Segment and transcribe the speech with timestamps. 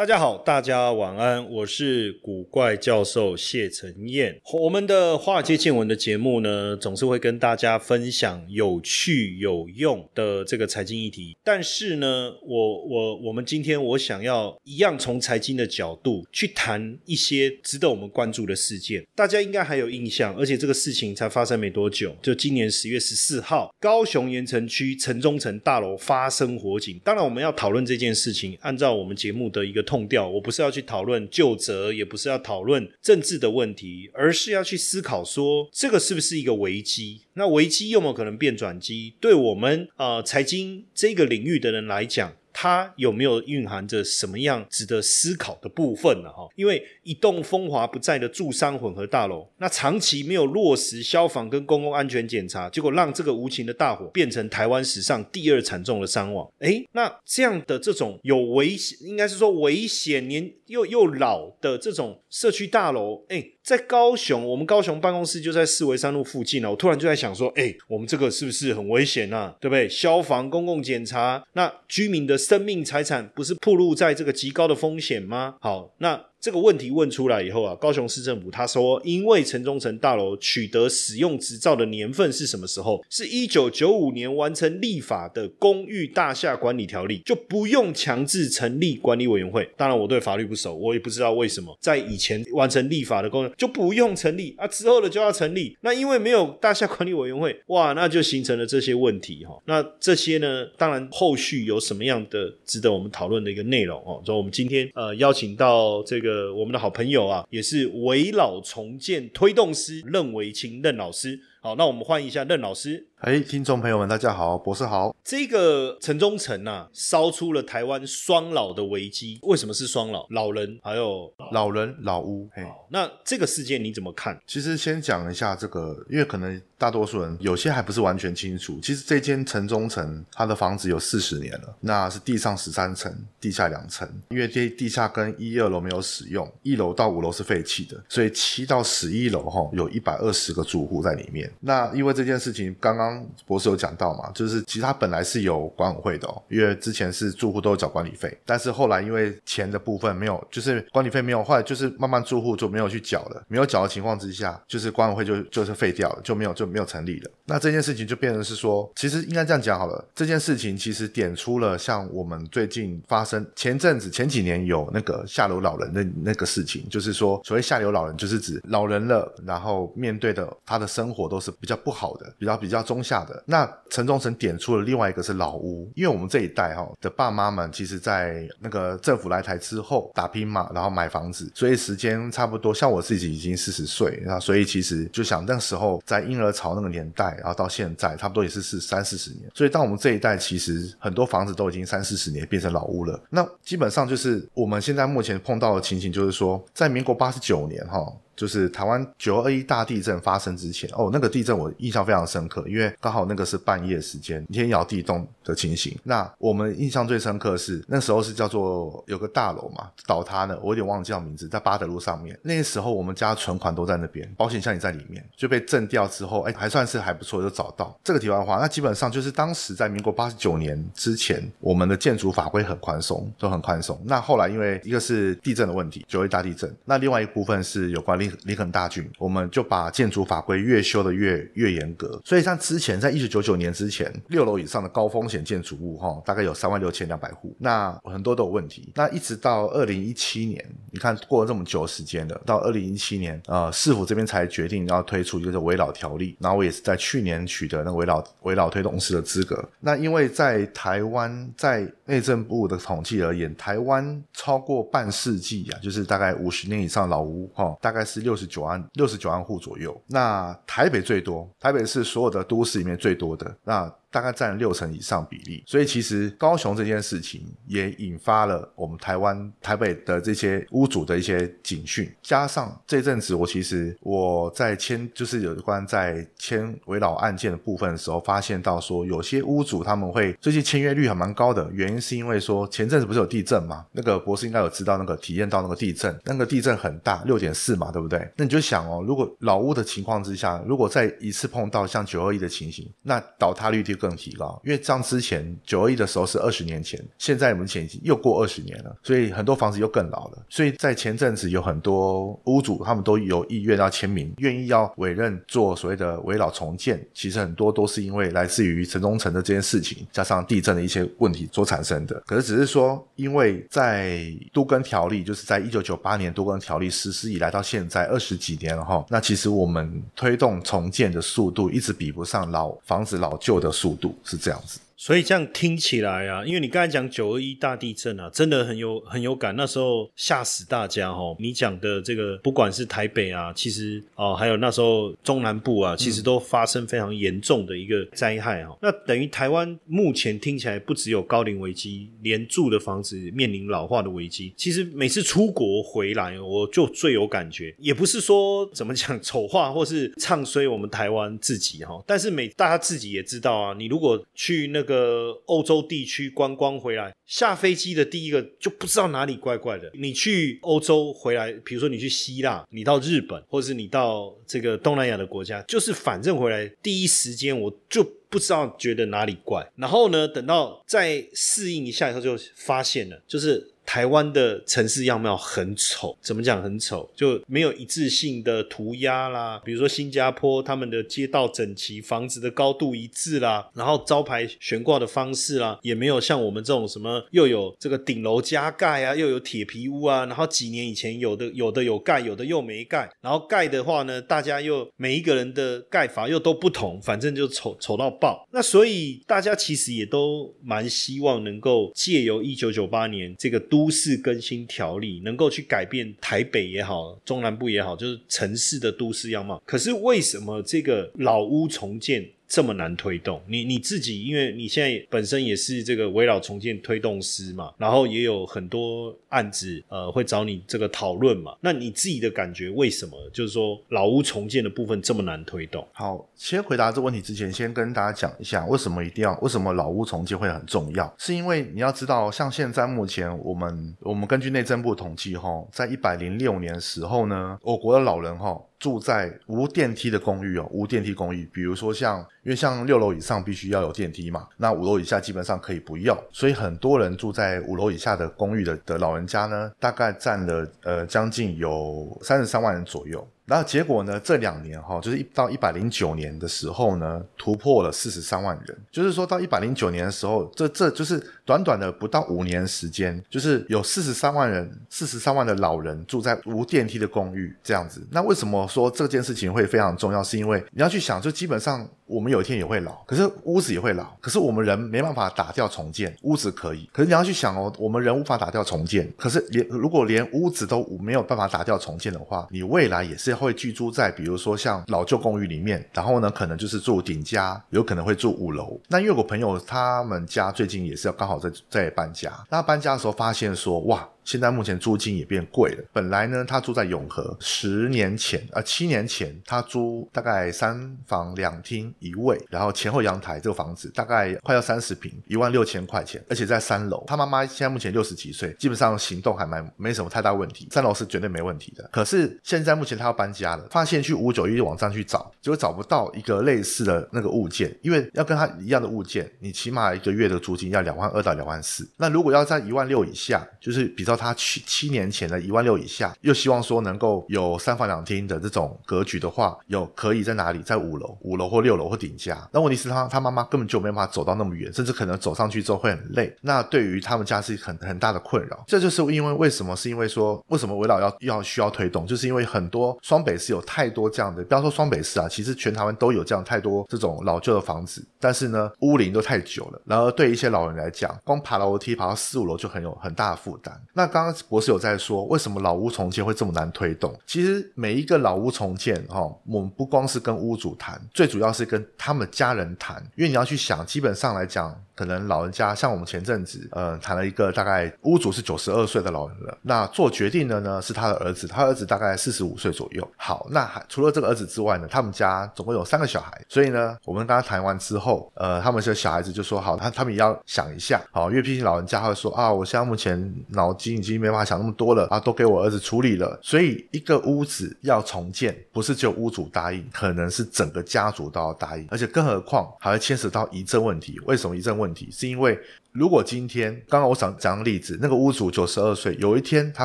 [0.00, 4.40] 大家好，大家晚安，我是古怪教授谢承彦。
[4.54, 11.36] 我们的华尔街见闻的节目呢，总是会跟大家分享有趣有用的这个财经议题。
[11.44, 19.06] 但是呢，我我我们今天我想要一样从财经的角度去谈一些值得我们关注的事件。
[19.14, 26.98] 大家应该还有印象，而且这个事情才发生没多久，就今年十月十四号，高雄盐城区城中城大楼发生火警。
[27.04, 29.84] 当然，我们要讨论这件事情，按照我们节目的一个。
[29.90, 37.22] 痛掉，我不是要去讨论旧责，也不是要讨论政治的问题，而是要去思考说，这个是不是一个危机？
[37.34, 39.14] 那危机有没有可能变转机？
[39.20, 42.36] 对我们啊，财经这个领域的人来讲。
[42.52, 46.30] 它有没有蕴含着什么样值得思考的部分呢？
[46.30, 56.50] 哈，因为一栋风华不再的住商混合大楼，那长期没有落实消防跟公共安全检查，结果让这个无情的大火变成台湾史上第二惨重的伤亡。
[56.58, 63.54] 诶，那这样的这种有危险，应该是说危险年又又老的这种社区大楼，诶。
[63.70, 66.68] 在高雄，我们高雄办公室就在四维三路附近呢。
[66.68, 69.54] 我突然就在想说，哎，我们这个是不是很危险啊？
[69.60, 69.88] 对不对？
[69.88, 75.54] 消防、公共检查，那居民的生命财产不是暴露在这个极高的风险吗？
[75.60, 76.29] 好，那。
[76.40, 83.04] 这个问题问出来以后啊，高雄市政府他说，因为城中城大楼取得使用执照的年份是什么时候？
[83.10, 89.68] 是一九九五年完成立法的公寓大厦管理条例，就不用强制成立管理委员会。
[89.76, 95.76] 当然，我对法律不熟，我也不知道为什么在以前完成立法的功能就不用成立啊，之后的就要成立。
[95.82, 99.60] 那因为没有大厦管理委员会， 哇，那就形成了这些问题哈。
[99.66, 104.22] 那这些呢，当然后续有什么样的值得我们讨论的一个内容哦？
[104.24, 106.29] 所以我们今天呃邀请到这个。
[106.30, 111.40] 呃，我们的好朋友啊，也是围老重建推动师任维清任老师。
[111.60, 113.08] 好，那我们欢迎一下任老师。
[113.20, 115.14] 哎，听众朋友们，大家好，博士好。
[115.22, 119.38] 这个城中城呐，烧出了台湾双老的危机。
[119.42, 120.26] 为什么是双老？
[120.30, 122.48] 老人还有老人老屋。
[122.54, 124.40] 嘿，那这个事件你怎么看？
[124.46, 128.80] 其实先讲一下这个，因为可能大多数人有些还不是完全清楚。
[128.82, 134.08] 其实这间城中城，它的房子有四十年了，那是地上十三层，地下两层。
[134.30, 141.52] 因为地地下跟一二楼没有使用，一楼到五楼是废弃的，所以七到十一楼哈，有一百二十个住户在里面。
[141.60, 143.09] 那因为这件事情刚刚。
[143.46, 157.30] 博士有讲到嘛，就是其实他本来是有管委会的哦，因为之前是住户都有缴管理费，但是后来因为钱的部分没有，就是管理费没有，后来就是慢慢住户就没有去缴了，没有缴的情况之下，就是管委会就就是废掉了，就没有就没有成立了。
[157.46, 173.42] 那这件事情就变成是说，其实应该这样讲好了，这件事情其实点出了像我们最近发生前阵子前几年有那个下流老人的那个事情，就是说所谓下流老人就是指老人了，然后面对的他的生活都是比较不好的，比较比较中下的。
[173.46, 182.72] 那陈忠诚点出了另外一个是老屋，因为我们这一代哈的爸妈们，其实在那个政府来台之后打拼嘛，然后买房子，所以时间差不多。
[182.72, 189.50] 像我自己已经四十岁，然后所以其实就想那时候在婴儿潮那个年代，然后到现在差不多也是是三四十年。
[189.54, 193.20] 所以当我们这一代其实很多房子都已经三四十年变成老屋了。
[193.28, 198.00] 那基本上就是我们现在目前碰到的情形，就是说在民国八十九年哈。
[198.40, 205.94] 就是台湾九二一大地震发生之前哦，那个地震我印象非常深刻，因为刚好那个是半夜时间，天摇地动的情形。
[206.04, 212.38] 那我们印象最深刻是那时候是叫做有个大楼嘛倒塌了，我有点忘记叫名字，在八德路上面。
[212.40, 217.94] 那时候我们家存款都在那边，保险箱也在里面，就被震掉之后，哎，还算是还不错，就找到。
[218.02, 224.00] 这个题外话，那基本上就是当时在民国八十九年之前，我们的建筑法规很宽松，都很宽松。
[224.06, 232.20] 那后来因为一个是地震的问题，九二一大地震，那另外一部分是有关林肯大郡，我们就把建筑法规越修的越越严格。
[232.24, 238.92] 所以像之前在一九九九年之前，六楼以上的高风险建筑物，哈，大概有三万六千两百户，那很多都有问题。
[238.96, 246.36] 那一直到二零一七年，你看过了这么久时间了，到二零一七年，呃，市府这边才决定要推出一个围老条例。
[246.40, 249.64] 然后我也是在去年取得那个围老围老推动师的资格。
[249.78, 258.00] 那因为在台湾，在内政部的统计而言，台湾超过半世纪啊，就是大概五十年以上老屋，哈，大概。
[258.10, 260.00] 是六十九万六十九万户左右。
[260.06, 263.56] 那台北最多，台北是所有的都市里面最多的。
[263.62, 272.10] 那大概占六成以上比例，所以其实高雄这件事情也引发了我们台湾台北的这些屋主的一些警讯。
[272.22, 283.86] 加上这阵子，我其实我在签就是有关在签围绕案件的部分的时候，发现到说有些屋主他们会最近签约率还蛮高的，原因是因为说前阵子不是有地震嘛？
[283.92, 288.28] 那个博士应该有知道那个体验到那个地震，那个地震很大，六点四嘛，对不对？
[288.36, 294.60] 那你就想哦，如果老屋的情况之下，如果再一次碰到像九二一的情形，那倒塌率就更提高。
[294.64, 300.38] 因为像之前九二一的时候是二十年前，现在目前已经又过二十年了，所以很多房子又更老了。
[300.48, 307.00] 所以在前阵子有很多屋主他们都有意愿要签名，愿意要委任做所谓的围老重建。
[307.12, 312.20] 其实很多都是因为来自于城中城的这件事情，加上地震的一些问题所产生的。
[312.26, 324.16] 可是只是说，因为在都更条例，就是在一九九八年都更条例实施以来到现在二十几年了哈，那其实我们推动重建的速度一直比不上老房子老旧的速度。
[324.24, 324.78] 是这样子。
[325.00, 331.34] 所以这样听起来啊，因为你刚才讲九二一大地震啊，真的很有很有感，那时候吓死大家哦。
[331.38, 338.76] 你讲的这个，不管是台北啊，其实哦，还有那时候中南部啊，其实都发生非常严重的一个灾害哈。
[338.82, 344.52] 那等于台湾目前听起来不只有高龄危机，连住的房子面临老化的危机。
[344.54, 354.89] 其实每次出国回来，我就最有感觉，也不是说怎么讲丑话或是唱衰我们台湾自己哈，但是每大家自己也知道啊，你如果去那个。
[354.90, 359.90] 个欧洲地区观光回来，下飞机的第一个就不知道哪里怪怪的。
[359.94, 369.66] 你去欧洲回来，比如说你去希腊，你到日本，或者是你到这个东南亚的国家，就是反正回来第一时间我就不知道觉得哪里怪。
[369.76, 373.70] 然后呢，等到再适应一下以后，就发现了，就是。
[373.90, 377.10] 台湾的城市样貌很丑，怎么讲很丑？
[377.12, 379.60] 就没有一致性的涂鸦啦。
[379.64, 390.24] 比如说新加坡，他们的街道整齐，房子的高度一致啦，然后招牌悬挂的方式啦，也没有像我们这种什么又有这个顶楼加盖啊，又有铁皮屋啊。
[390.26, 393.10] 然后几年以前有的有的有盖，有的又没盖。
[393.20, 398.46] 然后盖的话呢，大家又每一个人的盖法又都不同，反正就丑丑到爆。
[398.52, 403.79] 那所以大家其实也都蛮希望能够借由一九九八年这个都。
[403.80, 409.62] 都市更新条例能够去改变台北也好，中南部也好，就是城市的都市样貌。
[409.64, 412.28] 可是为什么这个老屋重建？
[412.50, 421.56] 这么难推动，你你自己，因为你现在本身也是这个围绕重建推动师嘛，然后也有很多案子，呃，会找你这个讨论嘛。
[421.60, 425.86] 那你自己的感觉，为什么就是说老屋重建的部分这么难推动？
[425.92, 431.14] 好，先回答这问题之前，先跟大家讲一下，为什么一定要为什么老屋重建会很重要？
[431.18, 438.60] 是因为你要知道，像现在目前我们我们根据内政部统计，哈，在一百零六年时候呢，我国的老人哈。
[438.80, 453.24] 住在无电梯的公寓哦，无电梯公寓，比如说像，因为像六楼以上必须要有电梯嘛，那五楼以下基本上可以不要，所以很多人住在五楼以下的公寓的的老人家呢，大概占了呃将近有三十三万人左右。
[453.50, 454.20] 然后结果呢？
[454.22, 458.78] 这两年哈，就是一到一百零九年的时候呢，突破了四十三万人。
[458.92, 468.06] 就是说到一百零九年的时候，这这就是短短的不到五年时间，就是有四十三万人，四十三万的老人住在无电梯的公寓这样子。
[468.12, 470.22] 那为什么说这件事情会非常重要？
[470.22, 471.84] 是因为你要去想，就基本上。
[472.10, 476.90] 我们有一天也会老，可是屋子也会老，可是我们人没办法打掉重建，屋子可以。
[476.92, 488.80] 可是你要去想哦，我们人无法打掉重建，可是连如果连屋子都没有办法打掉重建的话，你未来也是会居住在比如说像老旧公寓里面，然后呢可能就是住顶家，有可能会住五楼。
[488.88, 494.08] 那因为我朋友他们家最近也是要刚好在在搬家，那搬家的时候发现说哇。
[494.30, 495.84] 现在目前租金也变贵了。
[495.92, 507.02] 本来呢，他住在永和，十年前啊，七年前他租大概三房两厅一卫，然后前后阳台，这个房子大概快要三十平，一万六千块钱，而且在三楼。
[507.08, 511.90] 他妈妈现在目前六十几岁，基本上行动还蛮没什么太大问题，三楼是绝对没问题的。
[511.92, 521.84] 可是现在目前他要搬家了，发现去五九一网站去找，结果找不到一个类似的那个物件，因为要跟他一样的物件，你起码一个月的租金要两万二到两万四。
[521.96, 524.19] 那如果要在一万六以下，就是比较。
[524.20, 530.60] 他七七年前的一万六以下，又希望说能够有三房两厅的这种格局的话，有可以在哪里？
[530.62, 532.46] 在五楼、五楼或六楼或顶家。
[532.52, 536.32] 那问题是，他他妈妈根本就没办法走到那么远，甚至可能走上去之后会很累。
[536.42, 538.62] 那对于他们家是很很大的困扰。
[538.66, 539.70] 这就是因为为什么？
[539.74, 542.06] 是因为说为什么围绕要要需要推动？
[542.06, 549.80] 就是因为很多双北市有太多这样的，不要说双北市啊，其实全台湾都有这样太多这种老旧的房子，但是呢，屋龄都太久了。
[549.86, 553.80] 然而对一些老人来讲，光爬楼梯爬到四五楼就很有很大的负担。
[553.94, 557.14] 那那刚刚博士有在说，为什么老屋重建会这么难推动？
[557.26, 564.74] 其实每一个老屋重建，哈，我们不光是跟屋主谈，最主要是跟他们家人谈，因为你要去想，基本上来讲。
[564.92, 573.10] 可能老人家像我们前阵子，呃，谈了一个大概屋主是九十二岁的老人了，那做决定的呢是他的儿子，他儿子大概四十五岁左右。
[573.16, 594.20] 好，那还除了这个儿子之外呢，他们家总共有三个小孩，所以呢，我们跟他谈完之后，呃，他们这小孩子就说好，他他们也要想一下，好，因为毕竟老人家会说啊，我现在目前脑筋已经没法想那么多了啊，都给我儿子处理了，所以一个屋子要重建，不是只有屋主答应，可能是整个家族都要答应，而且更何况还会牵扯到遗赠问题。
[594.26, 595.08] 为什么遗赠问题？
[595.10, 595.58] 是因为
[595.92, 599.84] 如果今天刚刚我想讲的例子，那个屋主九十二岁，有一天他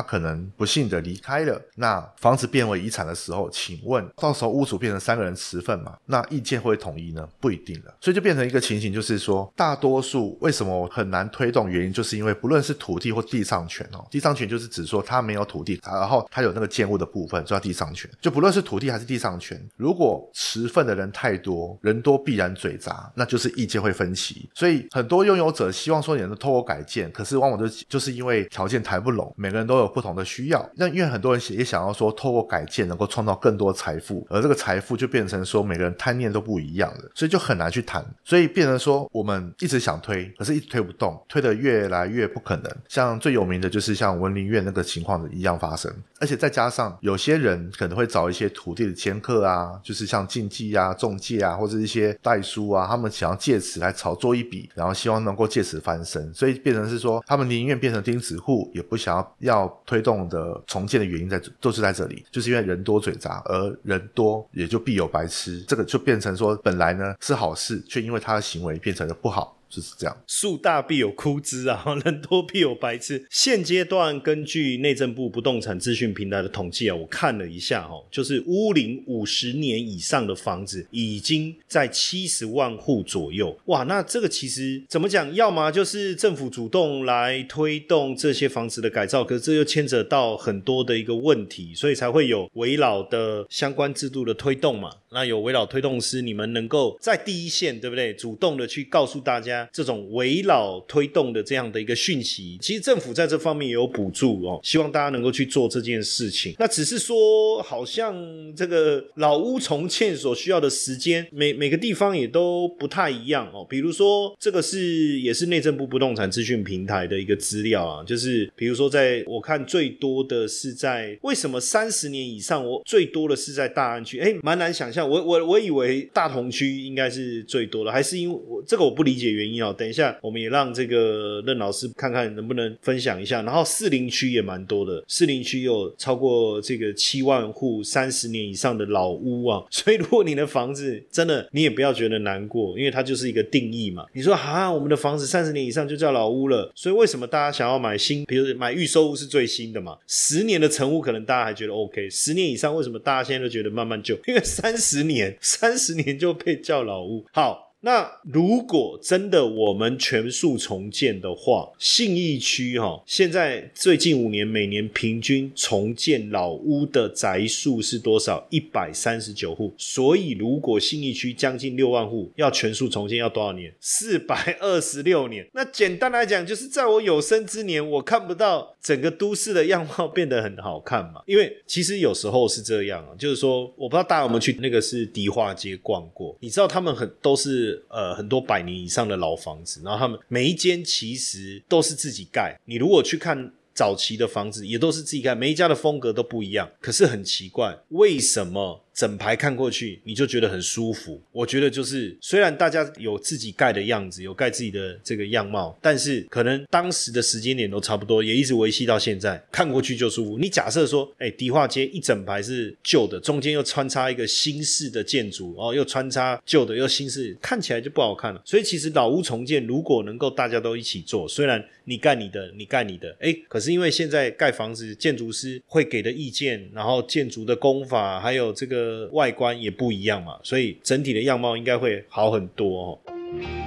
[0.00, 5.96] 可能不幸的离开了，那房子变为遗产的时候，请问到时候屋主变成三个人持份嘛？
[6.06, 7.28] 那意见会统一呢？
[7.40, 11.68] 不一定了，所以就变成一个情形，就是说大多数为什么很难推动？
[11.68, 25.95] 原因就是因为不论是土地或地上权哦，地上权就是指说他没有土地，然后他有那个建物的部分叫地上权，就不论是土地还是地上权，如果持份的人太多，人多必然嘴杂，那就是意见会分歧，所以很多拥有者希望。
[26.02, 30.70] 说你能透过改建，可是往往就就是因为条件谈不拢，每个人都有不同的需要。
[30.74, 38.04] 那因为很多人也想要说，透过改建能够创造更多财富，而这个财富就变成说每个人贪念都不一样的，所以就很难去谈。
[38.24, 42.76] 所以变成说，我们一直想推，可是一直推不动，推的越来越不可能。
[42.88, 55.76] 像最有名的就是像文林院那个情况的一样发生，而且再加上有些人可能会找一些土地的掮客啊，就是像竞技啊、中介啊，或者一些代书啊，他们想要借此来炒作一笔，然后希望能够借此。
[55.86, 69.56] 翻身，所以变成是说，他们宁愿变成钉子户，也不想要要推动的重建的原因在就是在这里，就是因为人多嘴杂，而人多也就必有白痴，这个就变成说，本来呢是好事，却因为他的行为变成了不好。
[69.76, 73.26] 就是这样，树大必有枯枝啊， 人多必有白痴。
[73.28, 83.54] 现阶段根据内政部不动产资讯平台的统计啊，我看了一下哈，就是屋龄五十年以上的房子已经在七十万户左右。
[83.66, 85.34] 哇，那这个其实怎么讲？
[85.34, 94.90] 要么就是政府主动来推动这些房子的改造，可是这又牵扯到很多的一个问题，所以才会有围老的相关制度的推动嘛。
[95.16, 98.12] 那有围老推动师，你们能够在第一线，对不对？
[98.12, 99.66] 主动的去告诉大家。
[99.72, 106.54] 这种围绕推动的这样的一个讯息，其实政府在这方面也有补助哦，希望大家能够去做这件事情。
[106.58, 108.14] 那只是说，好像
[108.54, 113.66] 这个老屋重建所需要的时间，每每个地方也都不太一样哦。
[113.66, 125.05] 比如说，这个是也是内政部不动产资讯平台的一个资料啊，就是比如说，在我看最多的是在为什么三十年以上，我最多的是在大安区，哎，蛮难想象。
[125.06, 129.62] 我我我以为大同区应该是最多的，还是因为我这个我不理解原因。
[129.62, 133.42] 哦，等一下，我们也让这个任老师看看能不能分享一下。
[133.42, 139.64] 然后四林区也蛮多的，四林区有超过这个七万户三十年以上的老屋啊。
[139.70, 144.04] 所以如果你的房子真的，你也不要觉得难过，因为它就是一个定义嘛。
[144.12, 146.70] 你说啊，我们的房子三十年以上就叫老屋了。
[146.74, 148.24] 所以为什么大家想要买新？
[148.26, 149.96] 比如买预售屋是最新的嘛？
[150.06, 154.16] 十年的成屋可能大家还觉得 OK，十年以上为什么大家现在都觉得慢慢旧？
[154.26, 157.24] 因为三十十年，三十年就被叫老屋。
[157.32, 157.64] 好。
[157.80, 168.44] 那如果真的我们全数重建的话，信义区哈，现在最近五年每年平均重建老屋的宅数是多少？
[168.50, 169.72] 一百三十九户。
[169.78, 173.72] 所以如果信义区将近六万户要全数重建，要多少年？
[173.78, 175.46] 四百二十六年。
[175.52, 181.22] 那简单来讲，就是在我有生之年，我看不到整个都市的样貌变得很好看嘛。
[181.26, 186.36] 因为其实有时候是这样啊，就是说，我不知道大家有没有去那个是迪化街逛过？
[186.40, 187.84] 你知道他们很都是。
[187.88, 192.56] 呃，很多百年以上的老房子，然后他们每一间其实都是自己盖。
[192.66, 193.52] 你如果去看。
[193.76, 196.66] 早期的房子也都是自己盖，每一家的风格都不一样。
[196.80, 201.20] 可是很奇怪，为什么整排看过去你就觉得很舒服？
[201.30, 210.38] 我觉得就是，虽然大家有自己盖的样子，有盖自己的这个样貌，但是可能当时的时间点都差不多，也一直维系到现在，看过去就舒服。
[210.38, 218.42] 你假设说，哎，迪化街一整排是旧的，中间又穿插一个新式的建筑，哦，又穿插旧的又新式，看起来就不好看了。
[218.44, 223.66] 所以其实老屋重建如果能够大家都一起做，虽然你盖你的，你盖你的，哎，可是。
[223.76, 232.98] 因为现在盖房子，建筑师会给的意见，然后建筑的工法，还有这个外观也不一样嘛，所以整体的样貌应该会好很多哦。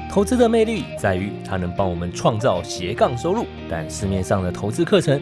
[0.09, 5.21] 投资的魅力在于它能帮我们创造斜杠收入，但市面上的投资课程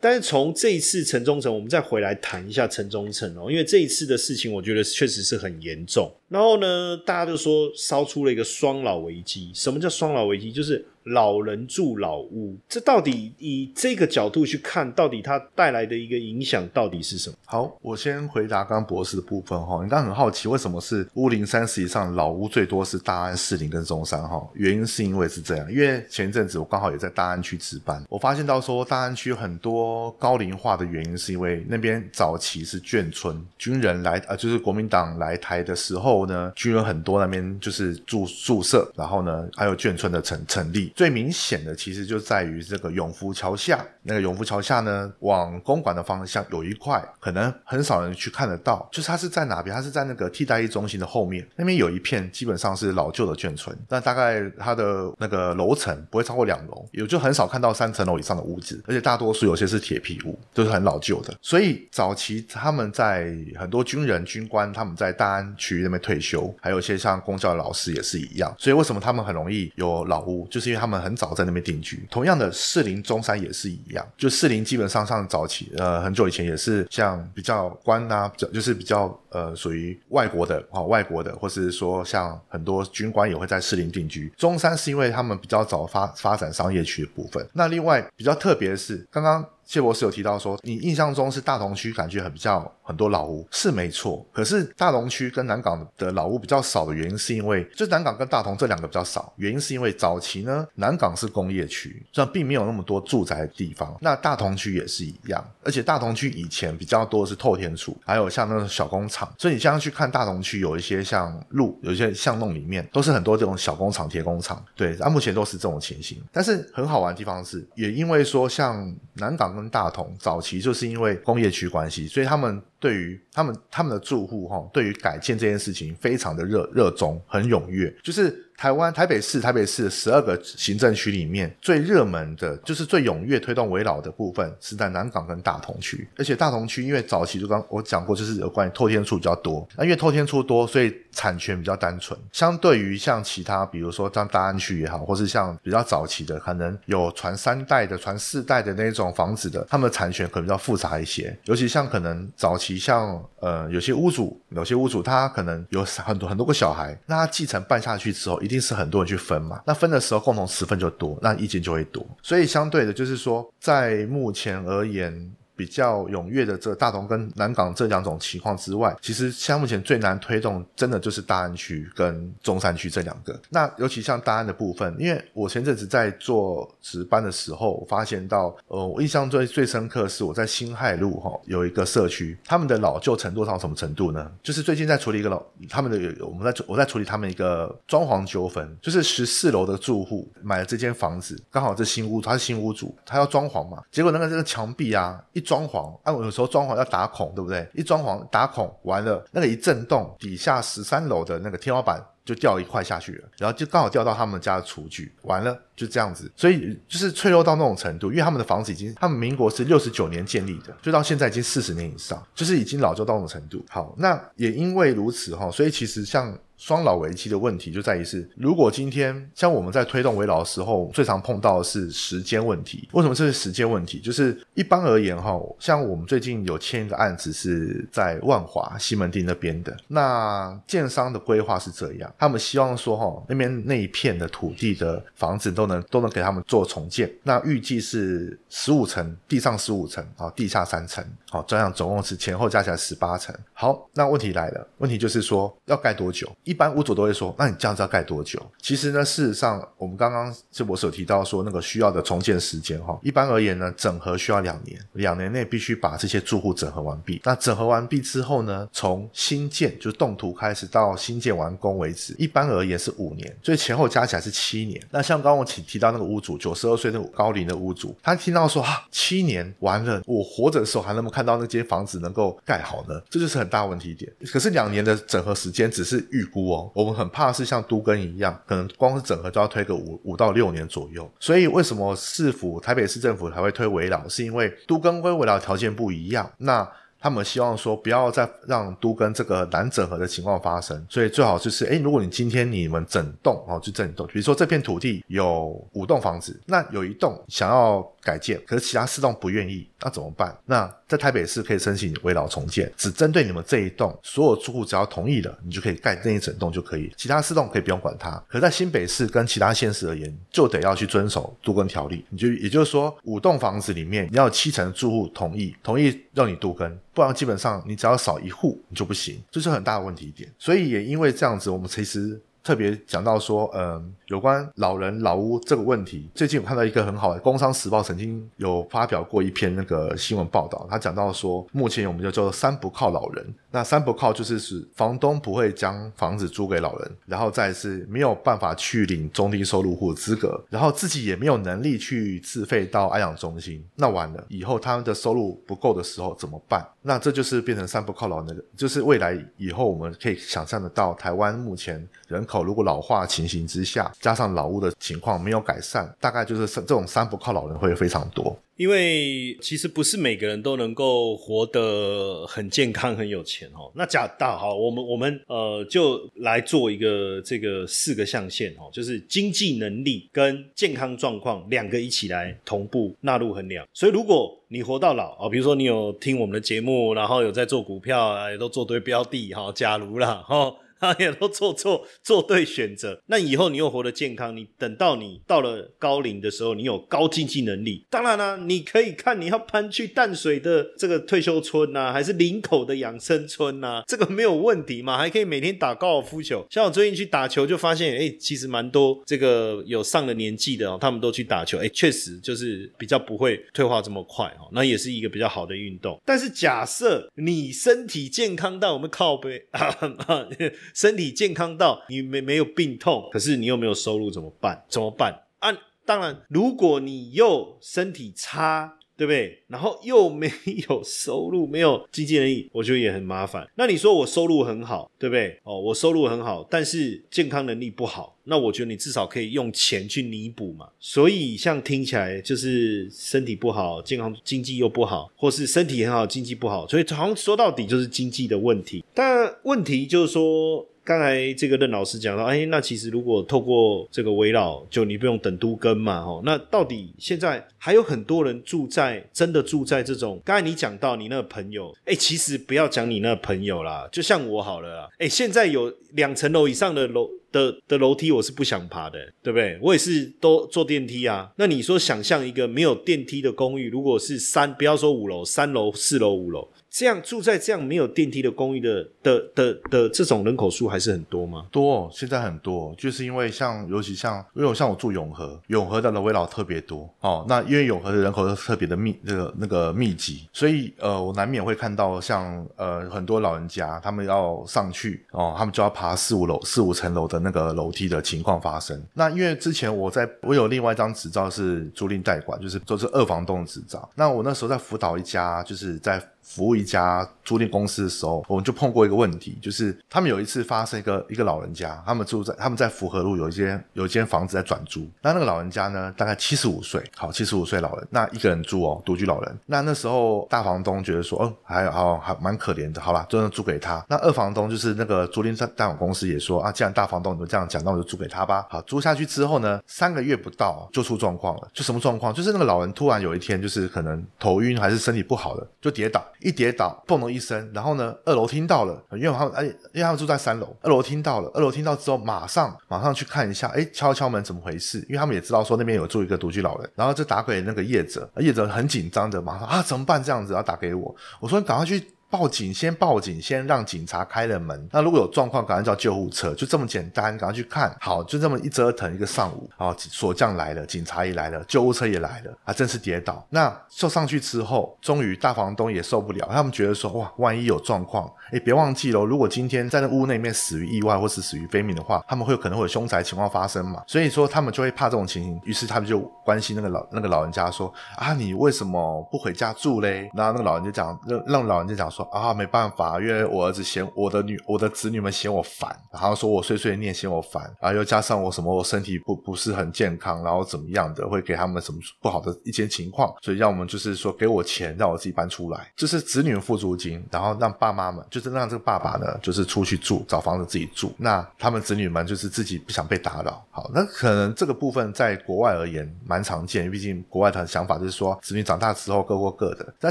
[0.00, 6.10] 但是从这一次陈忠诚，我们再回来谈一下陈忠诚哦，因为这一次的事情，我觉得确实是很严重。
[6.30, 9.50] 然后呢，大家就说烧出了一个双老危机。
[9.52, 10.50] 什么叫双老危机？
[10.50, 17.36] 就是老人住老屋，这到底以这个角度去看，到底它带来的一个影响到底是什么？
[17.46, 19.82] 好，我先回答刚博士的部分哈。
[19.82, 24.46] 你刚很好奇，为什么是屋龄三十以上老屋最多是大安、士林跟中山哈？
[24.54, 40.92] 原因是因为是这样，因为前一阵子我刚好也在大安区值班，我发现到说大安区很多高龄化的原因是因为那边早期是眷村，军人来呃就是国民党来台的时候呢，军人很多那边就是住宿舍，然后呢还有眷村的成成立。
[40.94, 49.74] 最明显的其实就在于这个永福桥下，那个永福桥下呢，往公馆的方向有一块，可能很少人去看得到，就是它是在哪边？
[49.74, 61.34] 它是在那个替代役中心的后面，那边有一片基本上是老旧的眷村，但大概它的那个楼层不会超过两楼，也就很少看到三层楼以上的屋子，而且大多数有些是铁皮屋，都是很老旧的。
[61.40, 68.52] 所以早期他们在很多军人军官他们在大安区那边退休，还有一些像公教的老师也是一样。
[68.58, 72.04] 所以为什么他们很容易有老屋，就是因为他们很早在那边定居。
[72.10, 84.32] 同样的，士林中山也是一样，就士林基本上像早期呃很久以前也是像比较官啊，就是比较呃属于外国的啊外国的，或是说像很多军官也会在士林定居。
[84.36, 87.46] 中山是因为他们比较早发发展商业区的部分。
[87.52, 89.46] 那另外比较特别的是，刚刚。
[89.70, 94.26] 谢博士有提到说，你印象中是大同区感觉很比较很多老屋，是没错。
[94.32, 103.96] 可是大同区跟南港的老屋比较少的原因，是因为就南港跟大同这两个比较少，原因是因为早期呢，南港是工业区，所以并没有那么多住宅的地方。
[104.00, 109.32] 那大同区也是一样，而且大同区以前比较多是透天厝，还有像那种小工厂。
[109.38, 114.60] 所以你现在去看大同区，有一些像路，有一些巷弄里面都是很多这种小工厂、铁工厂。
[114.74, 116.20] 对，按目前都是这种情形。
[116.32, 119.59] 但是很好玩的地方是，也因为说像南港。
[119.68, 128.46] 大同早期就是因为工业区关系，所以他们对于他们他们的住户哈，对于改建这件事情非常的热热衷，很踊跃，就是。
[128.60, 136.06] 台湾台北市台北市十二个行政区里面最热门的，就是最踊跃推动围老的部分，是在南港跟大同区。
[136.18, 139.66] 而且大同区因为早期就刚我讲过，就是有关于透天处比较多。
[139.78, 142.20] 那因为透天处多，所以产权比较单纯。
[142.32, 151.34] 相对于像其他，比如说像大安区也好，或是像比较早期的，可能有传三代的、传四代的那种房子的，他们的产权可能比较复杂一些。
[151.44, 158.49] 尤其像可能早期像呃有些屋主，有些屋主他可能有很多很多个小孩，那他继承办下去之后一。
[158.50, 165.32] 一定是很多人去分嘛，那分的时候共同十分就多，那意见就会多，所以相对的，就是说，在目前而言。
[165.60, 173.38] 比较踊跃的这大同跟南港这两种情况之外，其实像目前最难推动，真的就是大安区跟中山区这两个。
[173.50, 184.32] 那尤其像大安的部分，因为我前阵子在做值班的时候，我发现到，呃，我印象最最深刻是我在新海路哈有一个社区，他们的老旧程度上什么程度呢？
[184.42, 195.49] 就是最近在处理一个老他们的，我们在我在处理他们一个装潢纠纷，就是十四楼的住户买了这间房子，刚好这新屋他是新屋主，他要装潢嘛，结果那个这个墙壁啊一。
[195.50, 197.68] 装潢，啊，有时候装潢要打孔，对不对？
[197.74, 213.64] 一装潢打孔完了，那个一震动，底下十三楼的那个天花板就掉一块下去了，然后就刚好掉到他们家的厨具，完了就这样子，所以就是脆弱到那种程度，因为他们的房子已经，他们民国是六十九年建立的，就到现在已经四十年以上，就是已经老旧到那种程度。
[213.68, 216.36] 好，那也因为如此哈，所以其实像。
[216.60, 222.86] 双老危机的问题就在于是，如果今天像我们在推动围老的时候，最常碰到的是时间问题。
[222.92, 223.98] 为什么这是时间问题？
[223.98, 243.34] 就是一般而言哈，像我们最近有签一个案子是在万华西门町那边的，那建商的规划是这样，他们希望说哈，那边那一片的土地的房子都能都能给他们做重建，那预计是十五层，地上十五层啊，地下三层，好，这样总共是前后加起来十八层。
[243.52, 246.28] 好，那问题来了，问题就是说要盖多久？
[246.42, 257.20] 一般屋主都会说：“那你这样子要盖多久？”其实呢，事实上，我们刚刚这博士有提到说，那个需要的重建时间哈，一般而言呢，整合需要两年，两年内必须把这些住户整合完毕。
[257.24, 264.82] 那整合完毕之后呢，从新建就动图开始到新建完工为止，一般而言是五年，所以前后加起来是七年。
[264.90, 272.98] 那像刚刚我提提到那个屋主，九十二岁的高龄的屋主，他听到说啊，七年完了，我活着的时候还那么看看到那间房子能够盖好呢？
[273.10, 274.10] 这就是很大问题点。
[274.32, 281.06] 可是两年的整合时间只是预估哦，我们很怕是像都更一样，可能光是整合就要推个五五到六年左右。
[281.20, 284.08] 所以为什么市府台北市政府还会推围绕？
[284.08, 286.30] 是因为都更跟围绕条件不一样。
[286.38, 286.66] 那
[287.02, 300.36] 他们希望说不要再让都跟这个难整合的情况发生，所以最好就是，哎，如果你今天你们整栋哦，就整栋，比如说这片土地有五栋房子，那有一栋想要改建，可是其他四栋不愿意，那怎么办？
[300.46, 308.22] 那在台北市可以申请围老重建，只针对你们这一栋，所有住户只要同意了，你就可以盖那一整栋就可以，其他四栋可以不用管它。
[308.28, 316.78] 可在新北市跟其他县市而言，就得要去遵守都跟条例，你就也就是说，五栋房子里面你要七成住户同意，同意让你都跟。
[316.92, 320.28] 不然基本上你只要少一户你就不行，这是很大的问题点。
[320.38, 333.34] 所以也因为这样子，我们其实特别讲到说，嗯，有关老人老屋这个问题，最近我看到一个很好的《工商时报》曾经有发表过一篇那个新闻报道，他讲到说，目前我们就叫做“三不靠老人”。
[333.52, 343.64] 那三不靠就是指房东不会将房子租给老人，然后再是没有办法去领中低收入户资格，然后自己也没有能力去自费到安养中心。
[343.74, 346.64] 那完了以后，他们的收入不够的时候怎么办？
[346.82, 358.38] 那这就是变成三不靠老人，就是未来以后我们可以想象得到，台湾目前人口如果老化情形之下，加上老屋的情况没有改善，大概就是这种三不靠老人会非常多。
[358.56, 363.72] 因为其实不是每个人都能够活得很健康、很有钱哦。
[363.74, 373.66] 那假大好，我们我们呃就来做一个这个四个象限哦，就是经济能力跟健康状况两个一起来同步纳入衡量。
[373.72, 380.54] 所以如果你活到老哦，比如说你有听我们的节目，然后有在做股票啊，也都做对标的哈，假如啦哈。
[380.80, 396.46] 他 也都做错做对选择，那以后你又活得健康，你等到你到了高龄的时候，你有高经济能力，当然啦，你可以看你要搬去淡水的这个退休村呐，还是林口的养生村呐，这个没有问题嘛，还可以每天打高尔夫球。
[396.48, 406.00] 像我最近去打球，就发现，哎，其实蛮多这个有上了年纪的哦，他们都去打球，哎，确实就是比较不会退化这么快哦，那也是一个比较好的运动。
[406.06, 409.46] 但是假设你身体健康到我们靠背。
[410.74, 414.64] 身体健康到你没没有病痛，可是你又没有收入怎么办？
[414.68, 415.22] 怎么办？
[415.38, 415.50] 啊，
[415.84, 419.38] 当然，如果你又身体差，对不对？
[419.48, 420.30] 然后又没
[420.68, 423.48] 有收入，没有经济能力，我觉得也很麻烦。
[423.54, 425.38] 那你说我收入很好，对不对？
[425.42, 430.68] 哦，我收入很好，但是健康能力不好，那我觉得你至少可以用钱去弥补嘛。
[430.78, 438.84] 所以像听起来就是身体不好，健康经济又不好，或是身体很好，经济不好，所以好像说到底就是经济的问题。
[438.92, 440.66] 但问题就是说。
[440.90, 450.20] 刚才这个任老师讲到，哎，那其实如果透过这个围绕，就你不用等都跟嘛，吼，那到底现在还有很多人住在真的住在这种？
[450.24, 459.56] 刚才你讲到你那个朋友，哎，其实不要讲你那个朋友啦，就像我好了，哎，现在有两层楼以上的楼的的楼梯，我是不想爬的，对不对？
[459.62, 461.30] 我也是都坐电梯啊。
[461.36, 466.48] 那你说想象一个没有电梯的公寓，如果是三，不要说五楼，三楼、四楼、五楼。
[466.70, 471.46] 这样住在这样没有电梯的公寓的的的的这种人口数还是很多吗？
[471.50, 477.26] 多，现在很多，就是因为像尤其像，因为像我住永和，永和的楼围老特别多哦。
[477.28, 488.80] 那因为永和的人口都特别的密，这个那个密集，所以呃，我难免会看到像呃很多老人家他们要上去哦，他们就要爬四五楼、四五层楼的那个楼梯的情况发生。
[488.94, 493.90] 那因为之前我在我有另外一张执照是租赁代管，就是都是二房东的执照。
[493.96, 496.00] 那我那时候在辅导一家，就是在。
[496.30, 509.38] 服务一家租赁公司的时候，我们就碰过一个问题，就是他们有一次发生一个一个老人家，他们住在他们在福和路有一间有一间房子在转租，那那个老人家呢，大概七十五岁，好，七十五岁老人，那一个人住哦，独居老人。
[509.46, 513.84] 那那时候大房东觉得说，哦，还好还蛮可怜的，好吧，就租给他。
[513.88, 518.46] 那二房东就是那个租赁代代管公司也说啊，既然大房东你都这样讲，那我就租给他吧。
[518.48, 522.14] 好，租下去之后呢，三个月不到就出状况了，就什么状况？
[522.14, 526.04] 就是那个老人突然有一天就是可能头晕还是身体不好的，就跌倒。
[526.20, 534.78] 一跌倒，嘣的一声，然后呢，二楼听到了，因为他们哎，因为他们住在三楼，二楼听到了，二楼听到之后，马上马上去看一下，哎，敲敲门，怎么回事？
[534.88, 540.02] 因为他们也知道说那边有住一个独居老人，然后就打给那个业者，业者很紧张的，马上啊，怎么办？
[540.02, 541.82] 这样子，然后打给我，我说你赶快去。
[542.10, 544.68] 报警，先报警，先让警察开了门。
[544.72, 547.74] 那如果有状况，赶快叫救护车，就这么简单，赶快去看。
[547.80, 553.24] 好，就这么一折腾，一个上午，啊，锁匠来了，警察也来了，救护车也来了，啊，真是跌倒。
[553.30, 563.84] 那坐上去之后，终于大房东也受不了，他们觉得说，哇，万一有状况，哎，别忘记了，如果今天在那屋内面死于意外或是死于非命的话，他们会有可能会有凶宅情况发生嘛？
[563.86, 570.10] 所以说他们就会怕这种情形，于是他们就关心那个老那个老人家说，啊，你为什么不回家住嘞？
[570.12, 593.44] 然后那个老人就讲，让让老人家讲说，啊，没办法，因为我儿子嫌我的女我的子女们嫌我烦，然后说我碎碎念嫌我烦，然后又加上我什么我身体不不是很健康，然后怎么样的会给他们什么不好的一些情况，所以让我们就是说给我钱让我自己搬出来，就是子女付租金，然后让爸妈们就是让这个爸爸呢就是出去住找房子自己住，那他们子女们就是自己不想被打扰。
[593.50, 599.90] 好，那可能这个部分在国外而言蛮常见，毕竟国外的想法就是说子女长大之后各过各的，在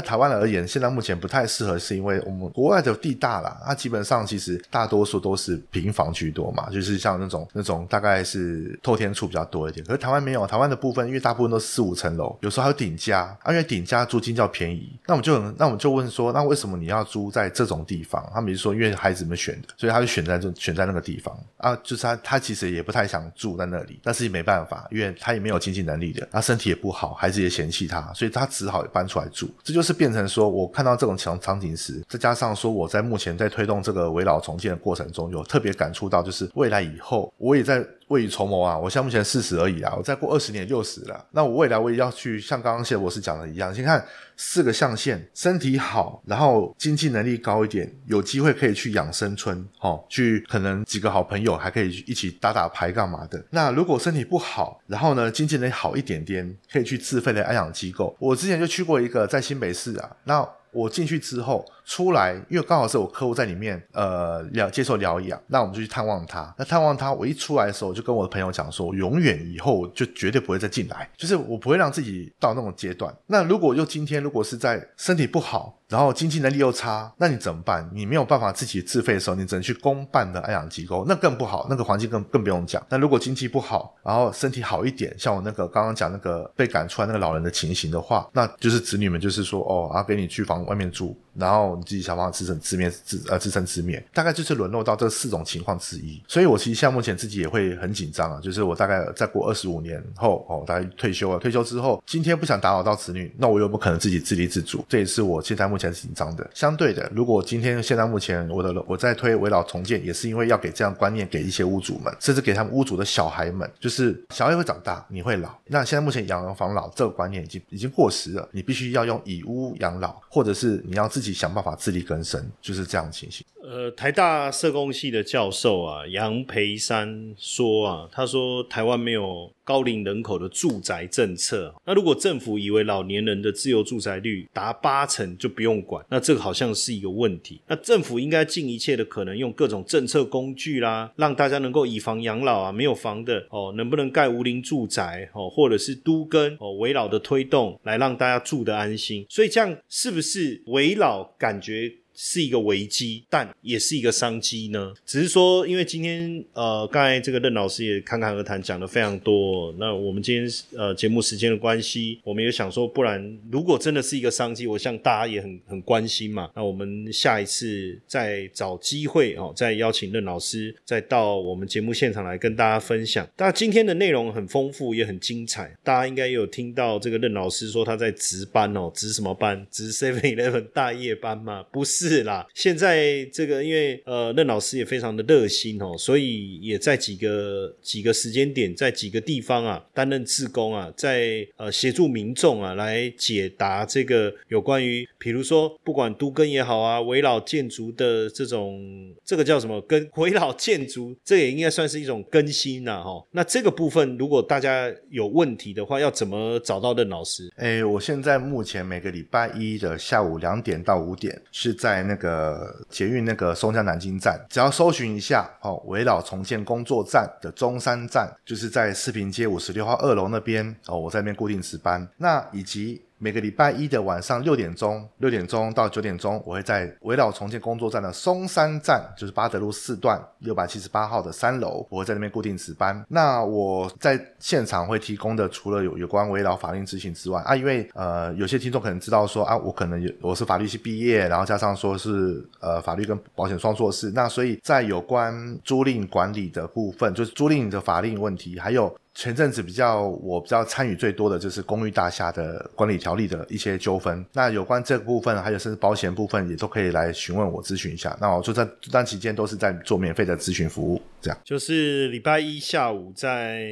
[0.00, 9.84] 台湾而言，现在目前不太适合，是因为我们国外的地大啦，它基本上其实大多数都是平房居多嘛，就是像那种那种大概是透天处比较多一点。
[9.84, 14.90] 可是台湾没有，台湾的部分因为大部分都四五层楼，有时候还有顶家，因为顶家租金较便宜。
[15.06, 18.26] 那我们就那我们就问说，那为什么你要租在这种地方？
[18.32, 21.76] 他们就说，因为孩子们选的，所以他就选在这选在那个地方啊。
[21.82, 29.50] 就是他他其实也不太想住在那里，但是也没办法，因为他也没有经济能力的，他身体也不好，孩子也嫌弃他，所以他只好搬出来住。
[29.62, 31.76] 这就是变成说我看到这种场场景
[32.08, 37.86] 再加上说我在目前在推动这个围老重建的过程中，有特别感触到，就是未来以后我也在。
[38.10, 38.76] 未雨绸缪啊！
[38.76, 41.24] 我现在目前四十而已啊，我再过二十年六十了。
[41.30, 44.04] 那我未来我也要去像刚刚谢博士讲的一样，先看
[44.36, 53.40] 四个象限：身体好，然后经济能力高一点，有机会可以去养生村，哦，去可能几个好朋友还可以一起打打牌干嘛的。
[53.50, 58.16] 那如果身体不好，然后呢，经济能力好一点点，可以去自费的安养机构。
[58.18, 60.44] 我之前就去过一个在新北市啊，那。
[60.72, 66.54] 我进去之后出来，因为刚好是我客户在里面，呃，疗接受疗养，那我们就去探望他。
[66.56, 73.12] 那探望他，我一出来的时候，就跟我的朋友讲说，永远以后就绝对不会再进来，就是我不会让自己到那种阶段。
[73.26, 75.79] 那如果就今天如果是在身体不好。
[75.90, 77.88] 然后经济能力又差，那你怎么办？
[77.92, 82.80] 你没有办法自己自费的时候，你只能去公办的安养机构，那更不好，那个环境更更不用讲。
[82.88, 96.22] 那如果经济不好，然后身体好一点，像我那个刚刚讲那个被赶出来那个老人的情形的话，那就是子女们就是说，哦，啊，给你去房外面住，然后你自己想办法自生自灭，自呃自生自灭，大概就是沦落到这四种情况之一。
[96.28, 106.48] 所以我其实像目前自己也会很紧张啊，就是我大概再过二十五年后，哦，大概退休了，退休之后，今天不想打扰到子女，那我又不可能自己自立自主，这也是我现在目前紧张的。
[106.54, 115.48] 相对的，如果今天现在目前我的我在推围老重建，也是因为要给这样观念给一些屋主们，甚至给他们屋主的小孩们，就是小孩会长大，你会老。
[115.66, 123.46] 那现在目前养儿防老这个观念已经已经过时了，你必须要用以屋养老，或者是你要自己想办法自力更生，就是这样的情形。
[123.62, 131.74] 呃，台大社工系的教授啊，杨培山说啊，他说台湾没有高龄人口的住宅政策。
[131.84, 137.60] 那如果政府以为老年人的自由住宅率达八成就不用管，那这个好像是一个问题。
[137.66, 149.26] 那政府应该尽一切的可能，用各种政策工具啦，让大家能够以房养老啊，没有房的哦，能不能盖无龄住宅哦，或者是都跟哦围老的推动，来让大家住得安心。
[149.28, 151.92] 所以这样是不是围老感觉？
[152.22, 154.92] 是一个危机，但也是一个商机呢。
[155.06, 159.74] 只是说，因为今天呃，刚才这个任老师也侃侃而谈，讲的非常多。
[159.78, 166.50] 那我们今天呃节目时间的关系，我们也想说，不然如果真的是一个商机，我想大家也很很关心嘛。
[166.54, 173.26] 那我们下一次再找机会哦，再邀请任老师再到我们节目现场来跟大家分享。
[173.34, 175.74] 但今天的内容很丰富，也很精彩。
[175.82, 179.66] 大家应该有听到这个任老师说他在值班哦，值什么班？
[179.70, 181.64] 值 Seven Eleven 大夜班吗？
[181.72, 182.09] 不是。
[182.10, 203.24] 是啦，现在这个因为呃任老师也非常的热心哦，所以也在几个几个时间点，在几个地方啊担任志工啊，在呃协助民众啊来解答这个有关于，比如说不管都更也好啊，围老建筑的这种这个叫什么跟 围老建筑，这也应该算是一种更新呐哈。
[203.30, 207.48] 那这个部分如果大家有问题的话，要怎么找到任老师？
[207.54, 211.99] 哎，我现在目前每个礼拜一的下午两点到五点是在。
[212.02, 222.08] 那个捷运那个松江南京站，只要搜寻一下哦，围绕重建工作站的中山站，就是在四平街五十六号二楼那边哦，我在那边固定值班。
[222.16, 233.04] 那以及每个礼拜一的晚上六点钟，六点钟到九点钟，我会在围绕重建工作站的松山站，就是八德路四段六百七十八号的三楼，我会在那边固定值班。
[233.08, 248.90] 那我在现场会提供的，除了有有关围绕法令执行之外啊，因为呃有些听众可能知道说啊，我可能有我是法律系毕业，然后加上说是呃法律跟保险双硕士，那所以在有关租赁管理的部分，就是租赁的法令问题，还有。
[249.20, 254.24] 前阵子比较我比较参与最多的就是公寓大厦的管理条例的一些纠纷。
[254.32, 258.16] 那有关这个部分，还有甚至保险部分，也都可以来询问我咨询一下。
[258.18, 261.38] 那我就在这段期间都是在做免费的咨询服务，这样。
[261.44, 263.62] 就是礼拜一下午在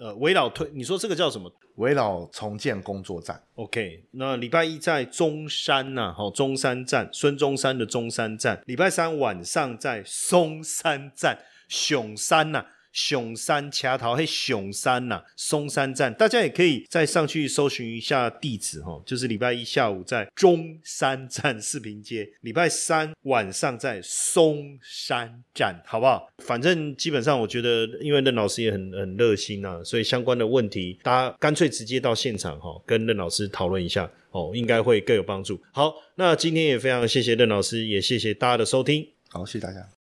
[0.00, 1.48] 呃围绕推，你说这个叫什么？
[1.76, 3.40] 围绕重建工作站。
[3.54, 8.60] OK，那礼拜一在中山呐，好中山站，孙中山的中山站。
[8.66, 12.66] 礼拜三晚上在松山站，熊山呐。
[12.92, 26.28] 熊山桥头嘿，熊山呐，松山站，大家也可以再上去搜寻一下地址哈，就是礼拜一下午在中山站四平街，礼拜三晚上在松山站，好不好？
[26.38, 35.58] 反正基本上我觉得，因为任老师也很很热心呐，所以相关的问题，大家干脆直接到现场哈，跟任老师讨论一下哦，应该会更有帮助。
[35.72, 40.01] 好，那今天也非常谢谢任老师，也谢谢大家的收听，好，谢谢大家。